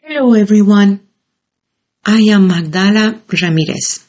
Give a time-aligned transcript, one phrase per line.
[0.00, 1.00] Hello everyone.
[2.06, 4.06] I am Magdala Ramirez.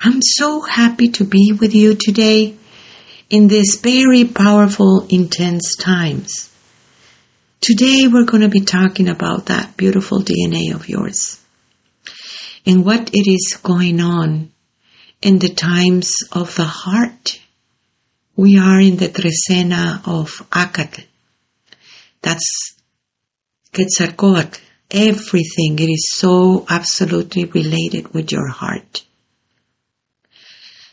[0.00, 2.56] I'm so happy to be with you today
[3.28, 6.54] in these very powerful, intense times.
[7.60, 11.40] Today we're going to be talking about that beautiful DNA of yours
[12.64, 14.52] and what it is going on
[15.20, 17.40] in the times of the heart.
[18.36, 21.04] We are in the Trecena of Acatl.
[22.22, 22.76] That's
[23.74, 24.60] Quetzalcoatl.
[24.90, 25.78] Everything.
[25.78, 29.04] It is so absolutely related with your heart.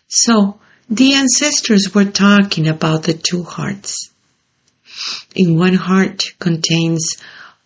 [0.08, 0.60] So,
[0.90, 4.12] the ancestors were talking about the two hearts.
[5.34, 7.16] In one heart contains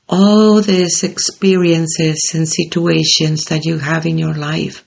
[0.08, 4.86] all these experiences and situations that you have in your life.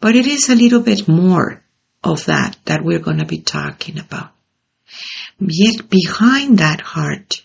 [0.00, 1.62] But it is a little bit more
[2.02, 4.30] of that that we're going to be talking about.
[5.38, 7.42] Yet behind that heart,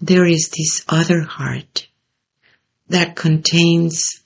[0.00, 1.86] there is this other heart
[2.90, 4.20] that contains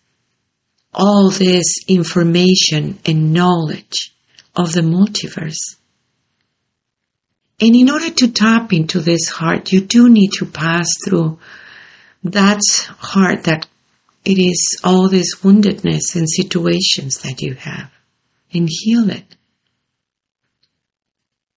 [0.92, 4.14] all this information and knowledge
[4.56, 5.76] of the multiverse.
[7.60, 11.38] And in order to tap into this heart, you do need to pass through
[12.24, 12.60] that
[12.98, 13.66] heart that
[14.24, 17.90] it is all this woundedness and situations that you have
[18.52, 19.36] and heal it.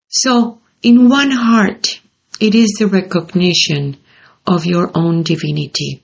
[0.08, 2.00] So, in one heart,
[2.40, 3.96] it is the recognition
[4.46, 6.02] of your own divinity.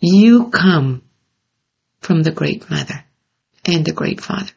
[0.00, 1.02] You come
[2.00, 3.04] from the Great Mother
[3.64, 4.52] and the Great Father.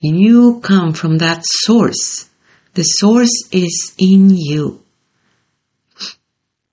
[0.00, 2.28] You come from that source.
[2.74, 4.84] The source is in you.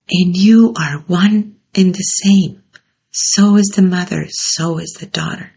[0.10, 2.64] And you are one and the same.
[3.12, 5.52] So is the mother, so is the daughter.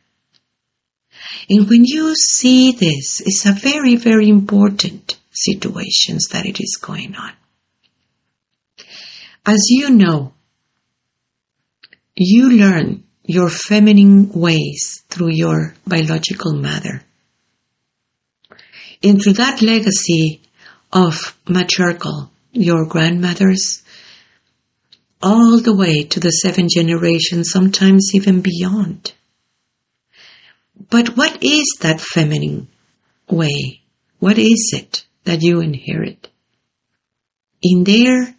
[1.49, 7.15] And when you see this, it's a very, very important situations that it is going
[7.17, 7.33] on.
[9.47, 10.35] As you know,
[12.23, 17.03] you learn your feminine ways through your biological mother.
[19.03, 20.43] And through that legacy
[20.93, 23.83] of matriarchal, your grandmothers,
[25.23, 29.15] all the way to the seven generations, sometimes even beyond.
[30.91, 32.69] But what is that feminine
[33.31, 33.81] way?
[34.19, 36.29] What is it that you inherit?
[37.63, 38.35] In there,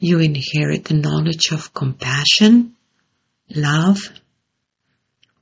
[0.00, 2.74] you inherit the knowledge of compassion,
[3.54, 3.98] love,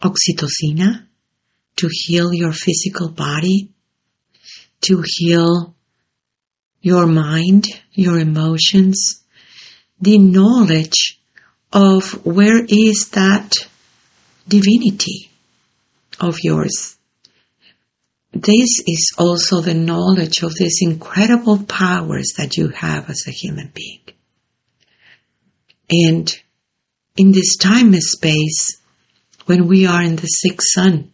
[0.03, 1.07] oxytocin
[1.77, 3.71] to heal your physical body,
[4.81, 5.75] to heal
[6.81, 9.23] your mind, your emotions,
[10.01, 11.21] the knowledge
[11.73, 13.53] of where is that
[14.47, 15.31] divinity
[16.21, 16.97] of yours.
[18.33, 23.73] This is also the knowledge of these incredible powers that you have as a human
[23.75, 24.01] being.
[25.91, 26.31] And
[27.19, 28.81] in this time and space,
[29.47, 31.12] when we are in the sixth sun,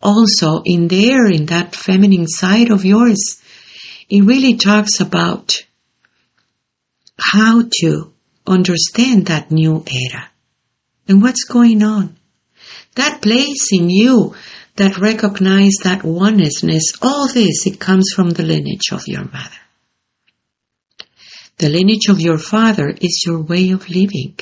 [0.00, 3.40] also in there, in that feminine side of yours,
[4.08, 5.64] it really talks about
[7.20, 8.12] how to
[8.46, 10.28] understand that new era
[11.06, 12.16] and what's going on.
[12.94, 14.34] That place in you
[14.76, 16.62] that recognize that oneness,
[17.02, 19.62] all this, it comes from the lineage of your mother.
[21.58, 24.36] The lineage of your father is your way of living.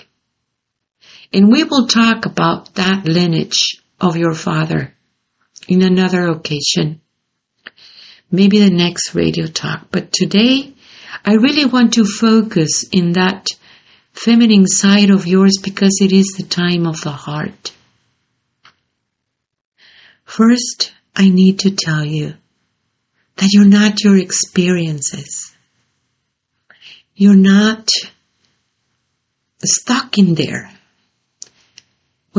[1.33, 4.95] And we will talk about that lineage of your father
[5.69, 7.01] in another occasion.
[8.31, 9.87] Maybe the next radio talk.
[9.91, 10.75] But today,
[11.25, 13.47] I really want to focus in that
[14.13, 17.73] feminine side of yours because it is the time of the heart.
[20.25, 22.35] First, I need to tell you
[23.37, 25.55] that you're not your experiences.
[27.15, 27.89] You're not
[29.65, 30.71] stuck in there.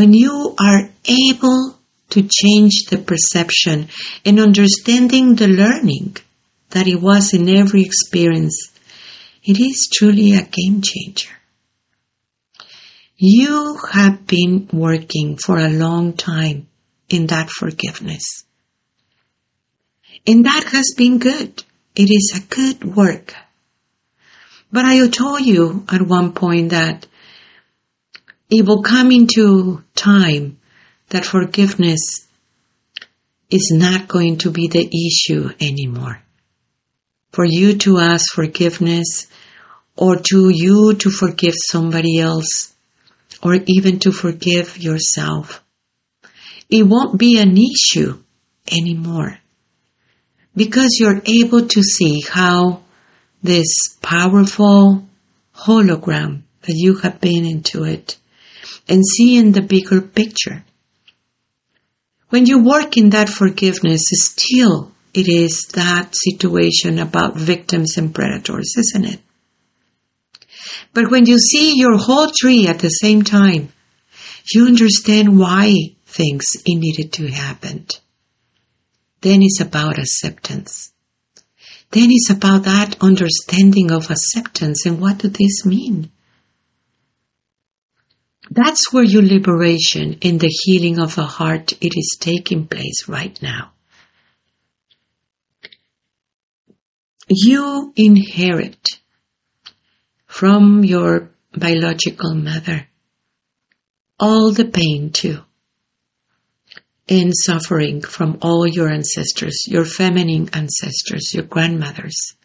[0.01, 1.77] When you are able
[2.09, 3.89] to change the perception
[4.25, 6.17] and understanding the learning
[6.71, 8.71] that it was in every experience,
[9.43, 11.35] it is truly a game changer.
[13.15, 16.67] You have been working for a long time
[17.07, 18.43] in that forgiveness.
[20.25, 21.63] And that has been good.
[21.95, 23.35] It is a good work.
[24.71, 27.05] But I told you at one point that
[28.51, 30.59] it will come into time
[31.07, 32.27] that forgiveness
[33.49, 36.21] is not going to be the issue anymore.
[37.31, 39.27] For you to ask forgiveness
[39.95, 42.73] or to you to forgive somebody else
[43.41, 45.63] or even to forgive yourself.
[46.69, 48.21] It won't be an issue
[48.69, 49.37] anymore
[50.55, 52.83] because you're able to see how
[53.41, 55.07] this powerful
[55.55, 58.17] hologram that you have been into it
[58.91, 60.65] and seeing the bigger picture.
[62.27, 68.73] When you work in that forgiveness, still it is that situation about victims and predators,
[68.77, 69.21] isn't it?
[70.93, 73.71] But when you see your whole tree at the same time,
[74.53, 75.73] you understand why
[76.05, 77.87] things needed to happen.
[79.21, 80.91] Then it's about acceptance.
[81.91, 86.11] Then it's about that understanding of acceptance and what does this mean?
[88.53, 93.41] That's where your liberation in the healing of the heart it is taking place right
[93.41, 93.71] now.
[97.29, 98.85] You inherit
[100.25, 102.89] from your biological mother
[104.19, 105.39] all the pain too
[107.07, 112.35] and suffering from all your ancestors, your feminine ancestors, your grandmothers,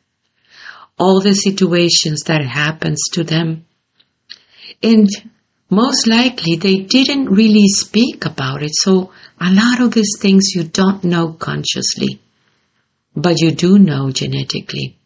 [1.01, 3.67] all the situations that happens to them.
[4.85, 5.09] And
[5.69, 8.71] most likely they didn't really speak about it.
[8.73, 12.21] So a lot of these things you don't know consciously,
[13.15, 14.97] but you do know genetically.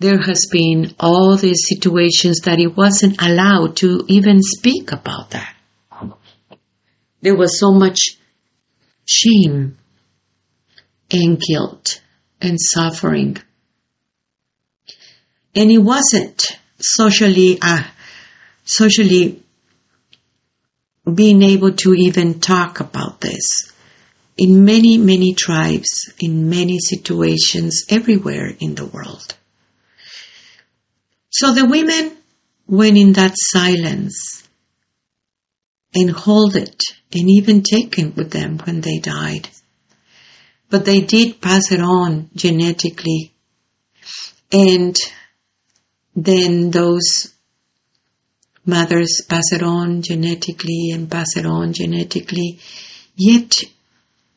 [0.00, 5.54] There has been all these situations that it wasn't allowed to even speak about that.
[7.20, 7.98] There was so much
[9.04, 9.76] shame
[11.10, 12.00] and guilt
[12.40, 13.36] and suffering.
[15.54, 16.42] And it wasn't
[16.78, 17.82] socially, uh,
[18.70, 19.42] socially
[21.12, 23.72] being able to even talk about this.
[24.36, 29.34] In many, many tribes, in many situations, everywhere in the world.
[31.30, 32.16] So the women
[32.66, 34.48] went in that silence
[35.94, 36.80] and hold it
[37.12, 39.48] and even take it with them when they died.
[40.70, 43.32] But they did pass it on genetically.
[44.52, 44.96] And
[46.14, 47.34] then those
[48.64, 52.58] mothers pass it on genetically and pass it on genetically.
[53.16, 53.60] Yet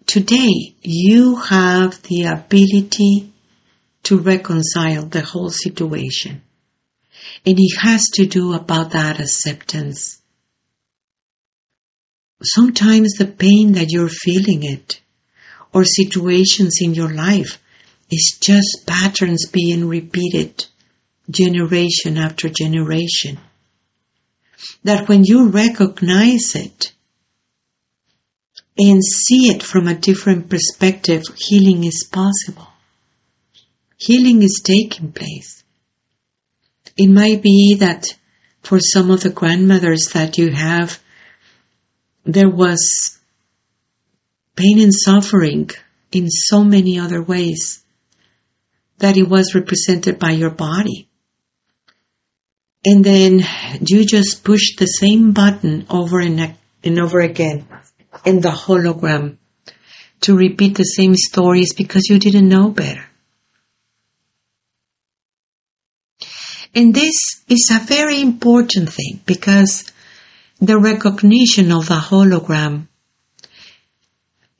[0.06, 3.32] today you have the ability
[4.04, 6.42] to reconcile the whole situation.
[7.46, 10.22] And it has to do about that acceptance
[12.44, 15.00] sometimes the pain that you're feeling it
[15.74, 17.60] or situations in your life
[18.12, 20.66] is just patterns being repeated
[21.30, 23.40] generation after generation.
[24.84, 26.94] That when you recognize it
[28.78, 32.68] and see it from a different perspective, healing is possible.
[33.98, 35.64] Healing is taking place.
[36.98, 38.06] It might be that
[38.62, 41.00] for some of the grandmothers that you have
[42.26, 43.20] there was
[44.56, 45.70] pain and suffering
[46.12, 47.84] in so many other ways
[49.00, 51.10] that it was represented by your body.
[52.86, 53.46] And then
[53.82, 57.66] you just push the same button over and, and over again
[58.26, 59.38] in the hologram
[60.22, 63.06] to repeat the same stories because you didn't know better.
[66.76, 67.16] And this
[67.48, 69.92] is a very important thing because
[70.60, 72.88] the recognition of the hologram.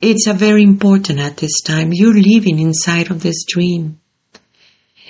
[0.00, 1.90] It's a very important at this time.
[1.92, 4.00] You're living inside of this dream.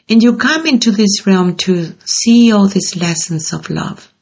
[0.08, 4.12] And you come into this realm to see all these lessons of love.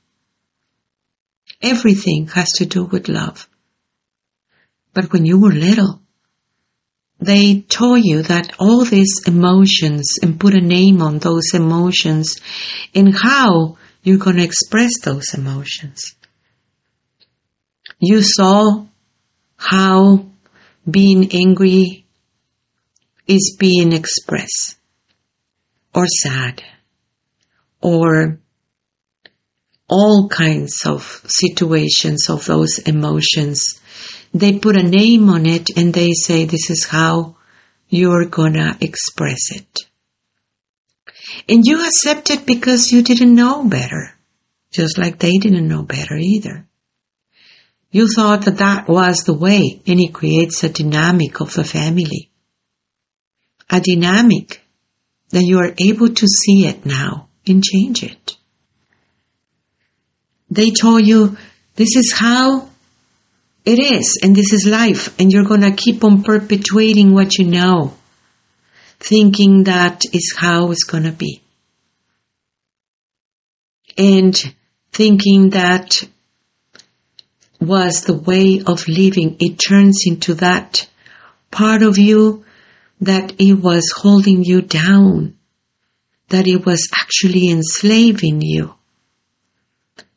[1.61, 3.49] Everything has to do with love.
[4.95, 6.01] But when you were little,
[7.21, 12.37] they told you that all these emotions and put a name on those emotions
[12.95, 16.17] and how you're going to express those emotions.
[18.01, 18.87] You saw
[19.57, 20.27] how
[20.91, 22.05] being angry
[23.29, 24.77] is being expressed,
[25.95, 26.63] or sad,
[27.81, 28.41] or
[29.89, 33.81] all kinds of situations of those emotions.
[34.33, 37.37] They put a name on it and they say this is how
[37.89, 39.81] you're gonna express it.
[41.49, 44.15] And you accept it because you didn't know better,
[44.71, 46.67] just like they didn't know better either.
[47.91, 52.31] You thought that that was the way, and it creates a dynamic of the family.
[53.69, 54.62] A dynamic
[55.33, 58.37] that you are able to see it now and change it.
[60.51, 61.37] They told you
[61.75, 62.69] this is how
[63.65, 67.95] it is, and this is life, and you're gonna keep on perpetuating what you know,
[69.01, 71.41] thinking that is how it's gonna be.
[73.97, 74.37] And
[74.93, 76.03] thinking that
[77.61, 79.37] was the way of living.
[79.41, 80.89] It turns into that
[81.51, 82.45] part of you
[83.03, 85.37] that it was holding you down,
[86.29, 88.75] that it was actually enslaving you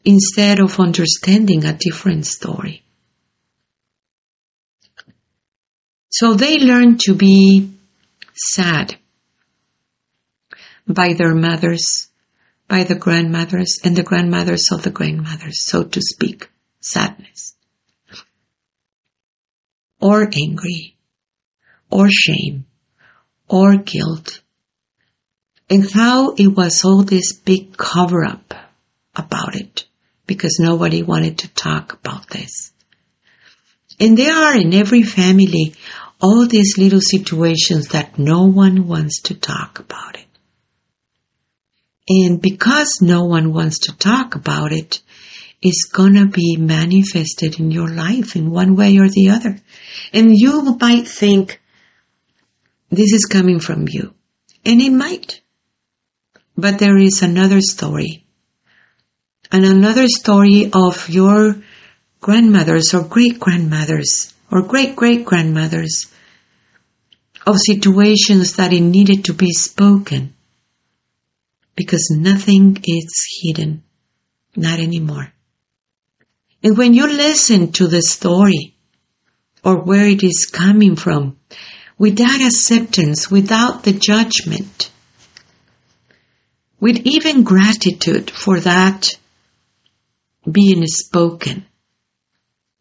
[0.03, 2.83] instead of understanding a different story.
[6.09, 7.73] So they learn to be
[8.35, 8.95] sad
[10.87, 12.09] by their mothers,
[12.67, 16.51] by the grandmothers and the grandmothers of the grandmothers, so to speak,
[16.81, 17.55] sadness.
[19.99, 20.97] Or angry,
[21.89, 22.65] or shame,
[23.47, 24.41] or guilt.
[25.69, 28.53] And how it was all this big cover up
[29.15, 29.85] about it
[30.27, 32.71] because nobody wanted to talk about this.
[33.99, 35.73] And there are in every family
[36.21, 40.25] all these little situations that no one wants to talk about it.
[42.07, 45.01] And because no one wants to talk about it,
[45.61, 49.59] it's gonna be manifested in your life in one way or the other.
[50.13, 51.61] And you might think
[52.89, 54.13] this is coming from you.
[54.65, 55.41] And it might.
[56.57, 58.25] But there is another story.
[59.51, 61.55] And another story of your
[62.19, 66.11] grandmothers or great grandmothers or great great grandmothers
[67.45, 70.33] of situations that it needed to be spoken
[71.75, 73.83] because nothing is hidden,
[74.55, 75.31] not anymore.
[76.63, 78.75] And when you listen to the story
[79.63, 81.37] or where it is coming from,
[81.97, 84.91] without acceptance, without the judgment,
[86.79, 89.07] with even gratitude for that
[90.49, 91.65] being spoken,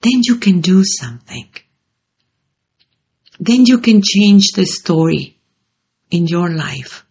[0.02, 1.48] then you can do something.
[3.40, 5.36] Then you can change the story
[6.10, 7.04] in your life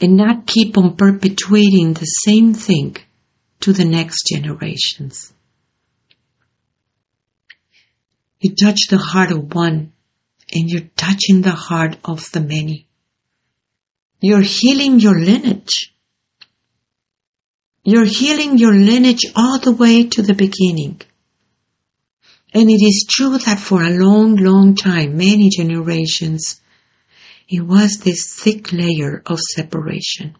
[0.00, 2.96] and not keep on perpetuating the same thing
[3.60, 5.32] to the next generations.
[8.40, 9.92] You touch the heart of one
[10.56, 12.86] and you're touching the heart of the many.
[14.20, 15.92] You're healing your lineage.
[17.84, 21.02] You're healing your lineage all the way to the beginning.
[22.54, 26.58] And it is true that for a long, long time, many generations,
[27.48, 30.36] it was this thick layer of separation.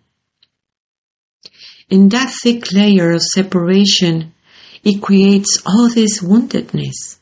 [1.90, 4.32] In that thick layer of separation,
[4.82, 7.15] it creates all this woundedness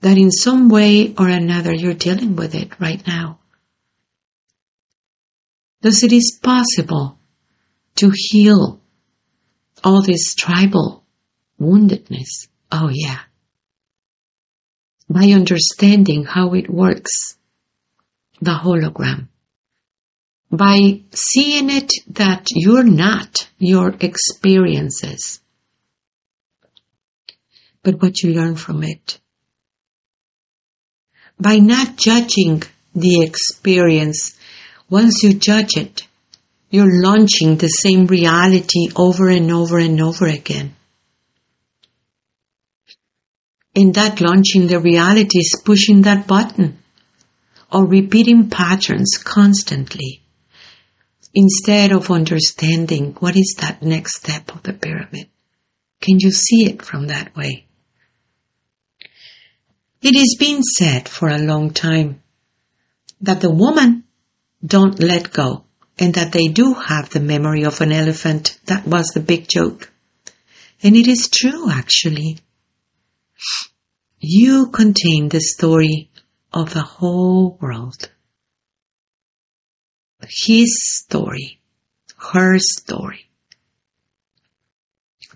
[0.00, 3.38] that in some way or another you're dealing with it right now.
[5.80, 7.18] Thus it is possible
[7.96, 8.80] to heal
[9.84, 11.04] all this tribal
[11.60, 12.48] woundedness.
[12.70, 13.20] Oh yeah.
[15.08, 17.36] By understanding how it works
[18.40, 19.28] the hologram.
[20.50, 25.40] By seeing it that you're not your experiences,
[27.82, 29.20] but what you learn from it.
[31.40, 32.62] By not judging
[32.94, 34.36] the experience,
[34.90, 36.06] once you judge it,
[36.70, 40.74] you're launching the same reality over and over and over again.
[43.74, 46.78] In that launching the reality is pushing that button
[47.72, 50.22] or repeating patterns constantly
[51.32, 55.28] instead of understanding what is that next step of the pyramid.
[56.00, 57.67] Can you see it from that way?
[60.00, 62.22] It has been said for a long time
[63.20, 64.04] that the woman
[64.64, 65.64] don't let go
[65.98, 68.58] and that they do have the memory of an elephant.
[68.66, 69.90] That was the big joke.
[70.82, 72.38] And it is true actually.
[74.20, 76.10] You contain the story
[76.52, 78.08] of the whole world.
[80.22, 81.60] His story,
[82.16, 83.28] her story.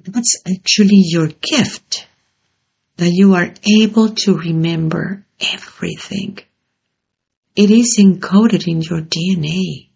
[0.05, 2.07] That's actually your gift
[2.97, 6.39] that you are able to remember everything.
[7.55, 9.89] It is encoded in your DNA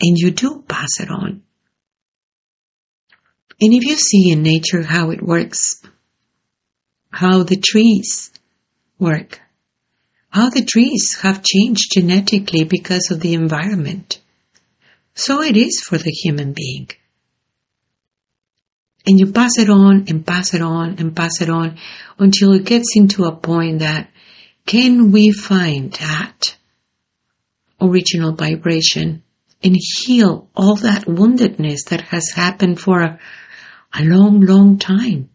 [0.00, 1.42] and you do pass it on.
[3.60, 5.82] And if you see in nature how it works,
[7.10, 8.30] how the trees
[8.98, 9.40] work,
[10.30, 14.20] how the trees have changed genetically because of the environment.
[15.14, 16.88] So it is for the human being.
[19.08, 21.78] And you pass it on and pass it on and pass it on
[22.18, 24.10] until it gets into a point that
[24.66, 26.54] can we find that
[27.80, 29.22] original vibration
[29.64, 33.18] and heal all that woundedness that has happened for a,
[33.98, 35.30] a long, long time?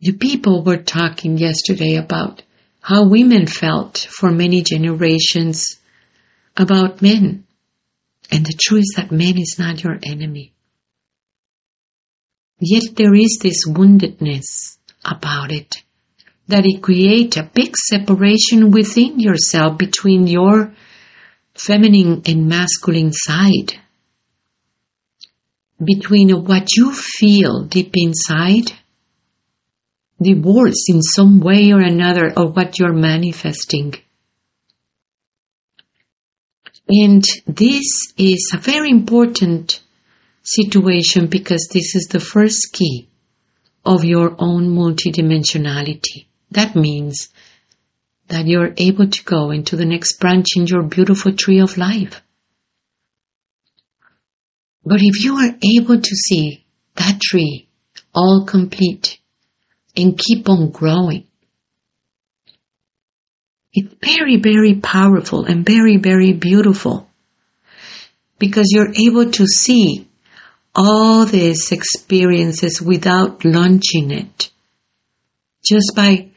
[0.00, 2.42] The people were talking yesterday about
[2.80, 5.78] how women felt for many generations
[6.56, 7.44] about men.
[8.30, 10.52] And the truth is that man is not your enemy.
[12.60, 15.76] Yet there is this woundedness about it
[16.48, 20.74] that it creates a big separation within yourself between your
[21.54, 23.74] feminine and masculine side.
[25.84, 28.72] between what you feel deep inside,
[30.20, 33.94] words in some way or another of what you're manifesting.
[36.88, 39.82] And this is a very important
[40.42, 43.08] situation because this is the first key
[43.84, 46.26] of your own multidimensionality.
[46.50, 47.28] That means
[48.28, 52.22] that you're able to go into the next branch in your beautiful tree of life.
[54.84, 56.64] But if you are able to see
[56.96, 57.68] that tree
[58.14, 59.18] all complete
[59.94, 61.27] and keep on growing,
[63.72, 67.08] it's very, very powerful and very, very beautiful.
[68.38, 70.08] Because you're able to see
[70.74, 74.50] all these experiences without launching it,
[75.64, 76.28] just by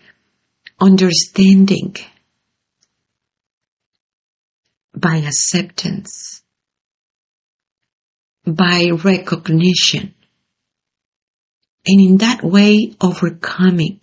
[0.80, 1.96] understanding,
[4.96, 6.42] by acceptance,
[8.46, 10.16] by recognition,
[11.86, 14.02] and in that way overcoming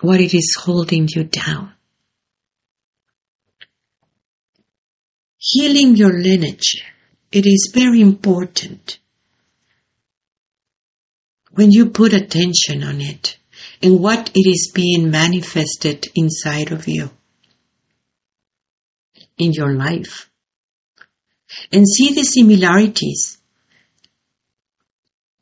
[0.00, 1.72] what it is holding you down.
[5.38, 6.84] Healing your lineage,
[7.30, 8.98] it is very important.
[11.52, 13.36] When you put attention on it
[13.82, 17.10] and what it is being manifested inside of you,
[19.36, 20.30] in your life,
[21.72, 23.38] and see the similarities,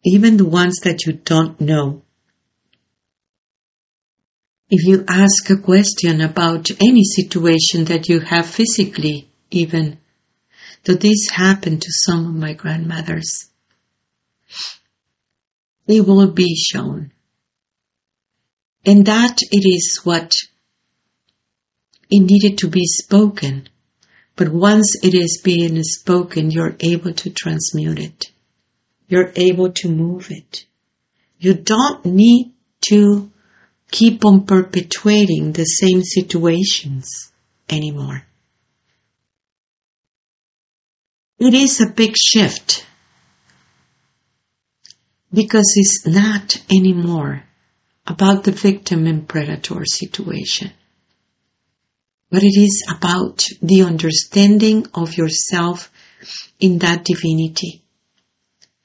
[0.04, 2.02] even the ones that you don't know
[4.70, 9.98] if you ask a question about any situation that you have physically, even,
[10.84, 13.50] though this happened to some of my grandmothers,
[15.88, 17.10] it will be shown.
[18.86, 20.32] And that it is what
[22.08, 23.68] it needed to be spoken.
[24.36, 28.30] But once it is being spoken, you're able to transmute it.
[29.08, 30.64] You're able to move it.
[31.38, 32.52] You don't need
[32.88, 33.32] to
[33.90, 37.32] keep on perpetuating the same situations
[37.68, 38.24] anymore.
[41.38, 42.84] It is a big shift
[45.32, 47.44] because it's not anymore
[48.06, 50.72] about the victim and predator situation,
[52.30, 55.90] but it is about the understanding of yourself
[56.58, 57.82] in that divinity.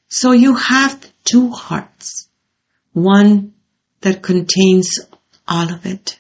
[0.08, 2.30] So you have two hearts,
[2.94, 3.55] one
[4.06, 5.00] that contains
[5.48, 6.20] all of it.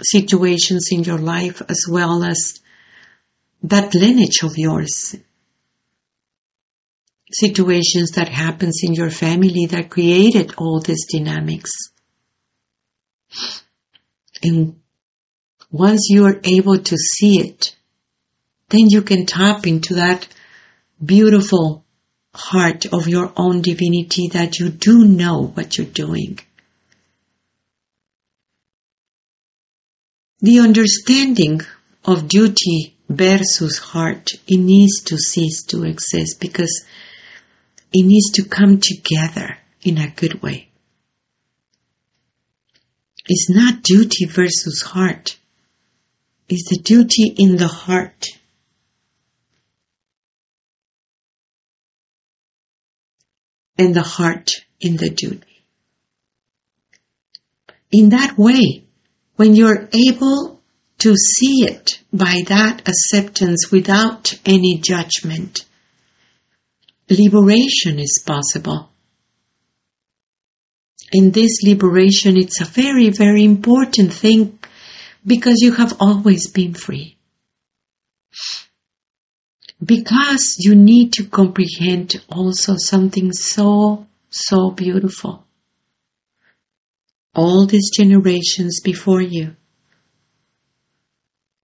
[0.00, 2.60] Situations in your life as well as
[3.64, 5.16] that lineage of yours.
[7.32, 11.72] Situations that happens in your family that created all these dynamics.
[14.40, 14.80] And
[15.72, 17.74] once you are able to see it,
[18.68, 20.28] then you can tap into that
[21.04, 21.83] beautiful
[22.34, 26.38] heart of your own divinity that you do know what you're doing.
[30.40, 31.60] The understanding
[32.04, 36.84] of duty versus heart, it needs to cease to exist because
[37.92, 40.68] it needs to come together in a good way.
[43.26, 45.38] It's not duty versus heart.
[46.48, 48.26] It's the duty in the heart
[53.76, 55.64] and the heart in the duty.
[57.90, 58.84] In that way,
[59.36, 60.60] when you're able
[60.98, 65.64] to see it by that acceptance without any judgment,
[67.10, 68.90] liberation is possible.
[71.12, 74.58] In this liberation, it's a very, very important thing
[75.26, 77.13] because you have always been free
[79.82, 85.44] because you need to comprehend also something so, so beautiful.
[87.34, 89.56] All these generations before you,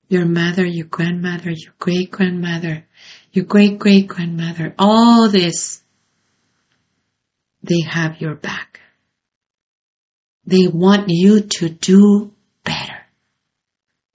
[0.09, 2.85] your mother, your grandmother, your great grandmother,
[3.33, 5.83] your great great grandmother, all this,
[7.63, 8.81] they have your back.
[10.45, 12.33] They want you to do
[12.65, 13.07] better.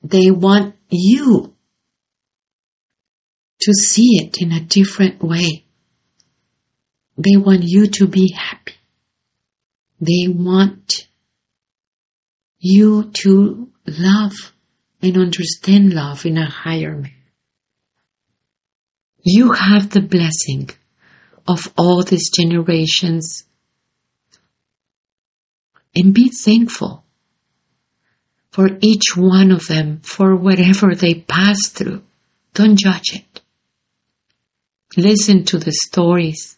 [0.04, 1.55] They want you
[3.62, 5.66] to see it in a different way.
[7.18, 8.74] They want you to be happy.
[10.00, 11.08] They want
[12.60, 14.34] you to love
[15.02, 17.14] and understand love in a higher way.
[19.24, 20.70] You have the blessing
[21.48, 23.46] of all these generations
[25.96, 27.04] and be thankful
[28.52, 32.04] for each one of them for whatever they pass through.
[32.54, 33.42] Don't judge it.
[34.98, 36.58] Listen to the stories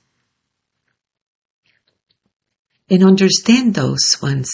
[2.90, 4.52] and understand those ones.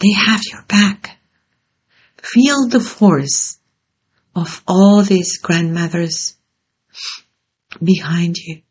[0.00, 1.18] They have your back.
[2.22, 3.58] Feel the force
[4.34, 6.36] of all these grandmothers
[7.82, 8.62] behind you.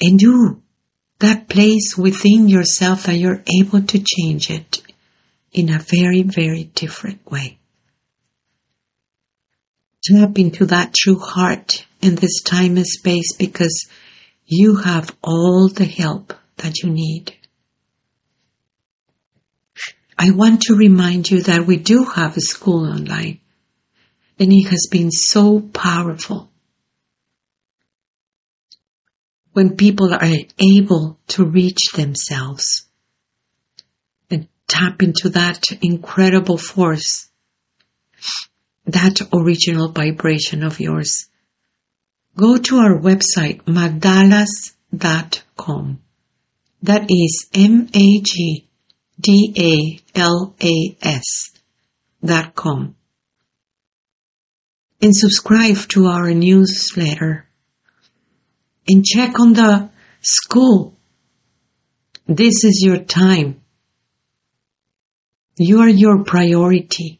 [0.00, 0.62] And do
[1.20, 4.82] that place within yourself that you're able to change it
[5.52, 7.59] in a very, very different way.
[10.10, 13.88] Tap into that true heart in this time and space because
[14.44, 17.36] you have all the help that you need.
[20.18, 23.38] I want to remind you that we do have a school online
[24.40, 26.50] and it has been so powerful.
[29.52, 32.86] When people are able to reach themselves
[34.28, 37.28] and tap into that incredible force,
[38.92, 41.28] that original vibration of yours,
[42.36, 44.64] go to our website, magdalas.com.
[46.82, 48.70] That is M-A-G
[49.20, 50.00] D-A-L-A-S
[52.24, 52.96] dot com.
[55.02, 57.46] And subscribe to our newsletter.
[58.88, 60.96] And check on the school.
[62.26, 63.60] This is your time.
[65.56, 67.19] You are your priority.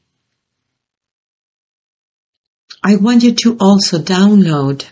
[2.91, 4.85] I want you to also download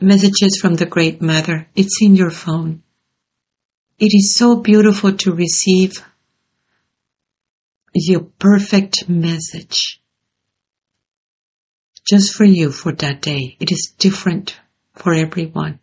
[0.00, 1.68] messages from the Great Mother.
[1.76, 2.82] It's in your phone.
[4.00, 5.92] It is so beautiful to receive
[7.94, 10.02] your perfect message
[12.10, 13.56] just for you for that day.
[13.60, 14.58] It is different
[14.96, 15.78] for everyone.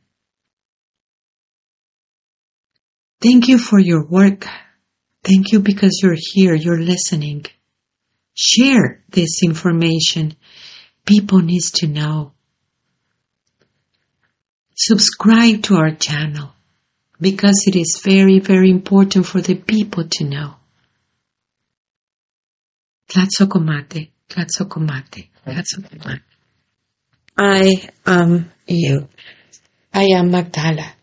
[3.24, 4.46] Thank you for your work.
[5.24, 7.46] Thank you because you're here, you're listening.
[8.34, 10.36] Share this information.
[11.06, 12.32] People need to know.
[14.76, 16.54] Subscribe to our channel
[17.22, 20.56] because it is very, very important for the people to know.
[23.08, 26.22] Tlatsokomate, Tlatsokomate, Tlatsokomate.
[27.38, 29.08] I am you.
[29.94, 30.94] I am Magdala.